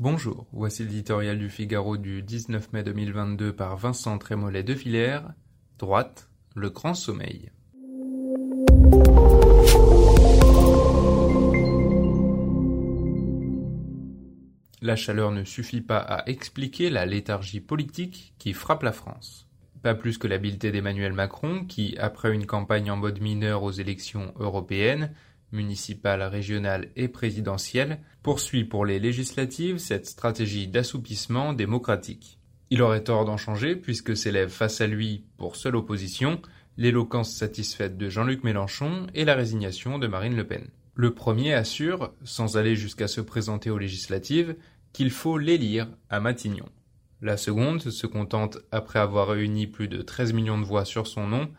Bonjour, 0.00 0.46
voici 0.52 0.84
l'éditorial 0.84 1.40
du 1.40 1.50
Figaro 1.50 1.96
du 1.96 2.22
19 2.22 2.72
mai 2.72 2.84
2022 2.84 3.52
par 3.52 3.76
Vincent 3.76 4.16
Trémollet 4.16 4.62
de 4.62 4.72
Villers. 4.72 5.22
Droite, 5.76 6.30
le 6.54 6.70
grand 6.70 6.94
sommeil. 6.94 7.50
La 14.80 14.94
chaleur 14.94 15.32
ne 15.32 15.42
suffit 15.42 15.80
pas 15.80 15.98
à 15.98 16.28
expliquer 16.28 16.90
la 16.90 17.04
léthargie 17.04 17.60
politique 17.60 18.34
qui 18.38 18.52
frappe 18.52 18.84
la 18.84 18.92
France. 18.92 19.48
Pas 19.82 19.96
plus 19.96 20.16
que 20.16 20.28
l'habileté 20.28 20.70
d'Emmanuel 20.70 21.12
Macron 21.12 21.64
qui, 21.64 21.98
après 21.98 22.32
une 22.32 22.46
campagne 22.46 22.92
en 22.92 22.96
mode 22.96 23.20
mineur 23.20 23.64
aux 23.64 23.72
élections 23.72 24.32
européennes, 24.38 25.12
municipale, 25.52 26.22
régionale 26.22 26.88
et 26.96 27.08
présidentielle, 27.08 28.00
poursuit 28.22 28.64
pour 28.64 28.84
les 28.84 28.98
législatives 28.98 29.78
cette 29.78 30.06
stratégie 30.06 30.68
d'assouplissement 30.68 31.52
démocratique. 31.52 32.38
Il 32.70 32.82
aurait 32.82 33.04
tort 33.04 33.24
d'en 33.24 33.36
changer 33.36 33.76
puisque 33.76 34.16
s'élève 34.16 34.50
face 34.50 34.80
à 34.80 34.86
lui, 34.86 35.24
pour 35.36 35.56
seule 35.56 35.76
opposition, 35.76 36.40
l'éloquence 36.76 37.32
satisfaite 37.32 37.96
de 37.96 38.08
Jean-Luc 38.08 38.44
Mélenchon 38.44 39.06
et 39.14 39.24
la 39.24 39.34
résignation 39.34 39.98
de 39.98 40.06
Marine 40.06 40.36
Le 40.36 40.46
Pen. 40.46 40.68
Le 40.94 41.14
premier 41.14 41.54
assure, 41.54 42.12
sans 42.24 42.56
aller 42.56 42.76
jusqu'à 42.76 43.08
se 43.08 43.20
présenter 43.20 43.70
aux 43.70 43.78
législatives, 43.78 44.56
qu'il 44.92 45.10
faut 45.10 45.38
l'élire 45.38 45.88
à 46.10 46.20
Matignon. 46.20 46.68
La 47.20 47.36
seconde 47.36 47.80
se 47.80 48.06
contente, 48.06 48.58
après 48.70 48.98
avoir 48.98 49.28
réuni 49.28 49.66
plus 49.66 49.88
de 49.88 50.02
13 50.02 50.32
millions 50.32 50.58
de 50.58 50.64
voix 50.64 50.84
sur 50.84 51.06
son 51.06 51.26
nom, 51.26 51.50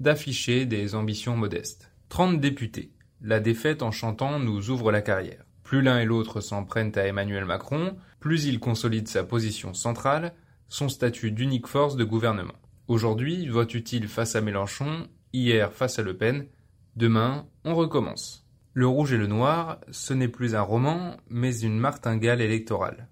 d'afficher 0.00 0.64
des 0.66 0.94
ambitions 0.94 1.36
modestes. 1.36 1.90
30 2.08 2.40
députés, 2.40 2.92
la 3.20 3.40
défaite 3.40 3.82
en 3.82 3.90
chantant 3.90 4.38
nous 4.38 4.70
ouvre 4.70 4.92
la 4.92 5.02
carrière. 5.02 5.44
Plus 5.62 5.82
l'un 5.82 5.98
et 5.98 6.04
l'autre 6.04 6.40
s'en 6.40 6.64
prennent 6.64 6.96
à 6.96 7.06
Emmanuel 7.06 7.44
Macron, 7.44 7.96
plus 8.20 8.46
il 8.46 8.60
consolide 8.60 9.08
sa 9.08 9.24
position 9.24 9.74
centrale, 9.74 10.32
son 10.68 10.88
statut 10.88 11.30
d'unique 11.30 11.66
force 11.66 11.96
de 11.96 12.04
gouvernement. 12.04 12.54
Aujourd'hui, 12.86 13.48
vote 13.48 13.74
utile 13.74 14.08
face 14.08 14.34
à 14.34 14.40
Mélenchon, 14.40 15.08
hier 15.32 15.72
face 15.72 15.98
à 15.98 16.02
Le 16.02 16.16
Pen, 16.16 16.46
demain, 16.96 17.46
on 17.64 17.74
recommence. 17.74 18.46
Le 18.72 18.86
rouge 18.86 19.12
et 19.12 19.18
le 19.18 19.26
noir, 19.26 19.80
ce 19.90 20.14
n'est 20.14 20.28
plus 20.28 20.54
un 20.54 20.62
roman, 20.62 21.16
mais 21.28 21.58
une 21.60 21.78
martingale 21.78 22.40
électorale. 22.40 23.08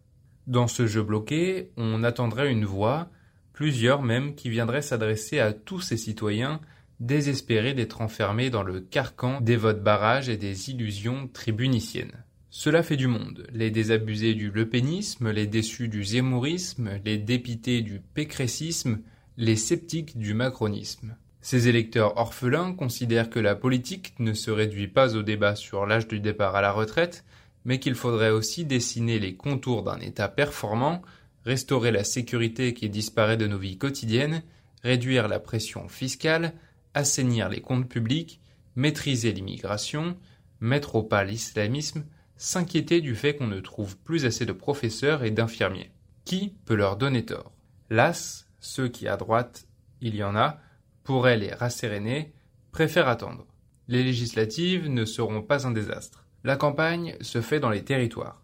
Dans 0.47 0.69
ce 0.69 0.87
jeu 0.87 1.03
bloqué, 1.03 1.73
on 1.77 2.05
attendrait 2.05 2.51
une 2.51 2.65
voix, 2.65 3.09
plusieurs 3.53 4.03
même, 4.03 4.35
qui 4.35 4.49
viendraient 4.49 4.81
s'adresser 4.81 5.41
à 5.41 5.53
tous 5.53 5.81
ces 5.81 5.97
citoyens 5.97 6.61
désespérés 7.01 7.75
d'être 7.75 8.01
enfermés 8.01 8.51
dans 8.51 8.63
le 8.63 8.81
carcan 8.81 9.41
des 9.41 9.57
votes 9.57 9.83
barrages 9.83 10.29
et 10.29 10.37
des 10.37 10.71
illusions 10.71 11.29
tribuniciennes. 11.33 12.25
Cela 12.51 12.83
fait 12.83 12.97
du 12.97 13.07
monde, 13.07 13.47
les 13.53 13.71
désabusés 13.71 14.35
du 14.35 14.51
lepénisme, 14.51 15.31
les 15.31 15.47
déçus 15.47 15.89
du 15.89 16.05
zémourisme, 16.05 16.91
les 17.05 17.19
dépités 17.19 17.83
du 17.83 18.01
pécressisme, 18.01 19.01
les 19.37 19.57
sceptiques 19.57 20.17
du 20.17 20.33
macronisme. 20.33 21.17
Ces 21.43 21.69
électeurs 21.69 22.17
orphelins 22.17 22.73
considèrent 22.73 23.31
que 23.31 23.39
la 23.39 23.55
politique 23.55 24.15
ne 24.19 24.33
se 24.33 24.51
réduit 24.51 24.89
pas 24.89 25.15
au 25.15 25.23
débat 25.23 25.55
sur 25.55 25.87
l'âge 25.87 26.09
du 26.09 26.19
départ 26.19 26.57
à 26.57 26.63
la 26.63 26.73
retraite, 26.73 27.25
mais 27.65 27.79
qu'il 27.79 27.95
faudrait 27.95 28.31
aussi 28.31 28.65
dessiner 28.65 29.19
les 29.19 29.37
contours 29.37 29.83
d'un 29.83 29.99
État 29.99 30.29
performant, 30.29 31.03
restaurer 31.45 31.91
la 31.91 32.05
sécurité 32.05 32.75
qui 32.75 32.89
disparaît 32.89 33.37
de 33.37 33.47
nos 33.47 33.59
vies 33.59 33.77
quotidiennes, 33.77 34.43
réduire 34.83 35.29
la 35.29 35.41
pression 35.41 35.89
fiscale, 35.89 36.55
assainir 36.97 37.49
les 37.49 37.61
comptes 37.61 37.89
publics, 37.89 38.41
maîtriser 38.75 39.33
l'immigration, 39.33 40.17
mettre 40.61 40.97
au 40.97 41.03
pas 41.03 41.25
l'islamisme, 41.25 42.05
s'inquiéter 42.37 43.01
du 43.01 43.15
fait 43.15 43.37
qu'on 43.37 43.47
ne 43.47 43.61
trouve 43.61 43.97
plus 43.99 44.25
assez 44.25 44.47
de 44.47 44.53
professeurs 44.53 45.23
et 45.23 45.31
d'infirmiers. 45.31 45.93
Qui 46.25 46.55
peut 46.65 46.75
leur 46.75 46.97
donner 46.97 47.25
tort? 47.25 47.53
Las, 47.91 48.49
ceux 48.61 48.89
qui 48.89 49.07
à 49.07 49.17
droite, 49.17 49.69
il 50.01 50.17
y 50.17 50.25
en 50.25 50.35
a, 50.35 50.59
pourraient 51.05 51.37
les 51.37 51.53
rasséréner, 51.53 52.33
préfèrent 52.73 53.09
attendre. 53.09 53.47
Les 53.89 54.03
législatives 54.03 54.89
ne 54.89 55.05
seront 55.05 55.43
pas 55.43 55.67
un 55.67 55.71
désastre. 55.71 56.25
La 56.45 56.57
campagne 56.57 57.17
se 57.21 57.41
fait 57.41 57.61
dans 57.61 57.71
les 57.71 57.85
territoires. 57.85 58.43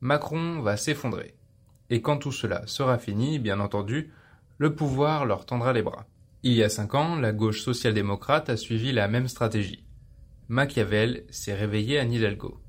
Macron 0.00 0.60
va 0.60 0.76
s'effondrer. 0.76 1.34
Et 1.88 2.02
quand 2.02 2.18
tout 2.18 2.32
cela 2.32 2.66
sera 2.66 2.98
fini, 2.98 3.38
bien 3.38 3.60
entendu, 3.60 4.12
le 4.58 4.74
pouvoir 4.74 5.24
leur 5.24 5.46
tendra 5.46 5.72
les 5.72 5.82
bras. 5.82 6.06
Il 6.48 6.52
y 6.52 6.62
a 6.62 6.68
cinq 6.68 6.94
ans, 6.94 7.16
la 7.16 7.32
gauche 7.32 7.62
social-démocrate 7.62 8.50
a 8.50 8.56
suivi 8.56 8.92
la 8.92 9.08
même 9.08 9.26
stratégie. 9.26 9.84
Machiavel 10.46 11.24
s'est 11.28 11.54
réveillé 11.54 11.98
à 11.98 12.04
Nidalgo. 12.04 12.60